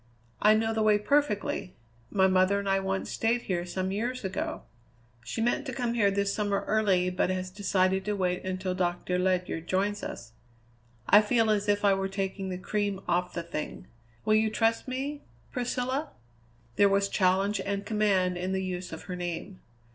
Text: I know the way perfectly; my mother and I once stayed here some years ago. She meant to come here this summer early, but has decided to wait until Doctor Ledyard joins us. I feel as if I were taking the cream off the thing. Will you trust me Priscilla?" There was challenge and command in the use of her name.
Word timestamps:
I 0.41 0.55
know 0.55 0.73
the 0.73 0.81
way 0.81 0.97
perfectly; 0.97 1.75
my 2.09 2.25
mother 2.25 2.57
and 2.57 2.67
I 2.67 2.79
once 2.79 3.11
stayed 3.11 3.43
here 3.43 3.67
some 3.67 3.91
years 3.91 4.23
ago. 4.25 4.63
She 5.23 5.41
meant 5.41 5.67
to 5.67 5.73
come 5.73 5.93
here 5.93 6.09
this 6.09 6.33
summer 6.33 6.63
early, 6.65 7.11
but 7.11 7.29
has 7.29 7.51
decided 7.51 8.03
to 8.05 8.15
wait 8.15 8.43
until 8.43 8.73
Doctor 8.73 9.19
Ledyard 9.19 9.67
joins 9.67 10.01
us. 10.01 10.31
I 11.07 11.21
feel 11.21 11.51
as 11.51 11.69
if 11.69 11.85
I 11.85 11.93
were 11.93 12.09
taking 12.09 12.49
the 12.49 12.57
cream 12.57 12.99
off 13.07 13.33
the 13.35 13.43
thing. 13.43 13.85
Will 14.25 14.33
you 14.33 14.49
trust 14.49 14.87
me 14.87 15.21
Priscilla?" 15.51 16.09
There 16.77 16.89
was 16.89 17.07
challenge 17.07 17.61
and 17.63 17.85
command 17.85 18.39
in 18.39 18.53
the 18.53 18.63
use 18.65 18.91
of 18.91 19.03
her 19.03 19.15
name. 19.15 19.59